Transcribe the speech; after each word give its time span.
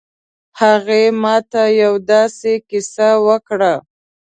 هغې 0.61 1.03
ما 1.21 1.35
ته 1.51 1.63
یو 1.81 1.93
ه 2.01 2.03
داسې 2.11 2.53
کیسه 2.69 3.09
وکړه 3.27 3.73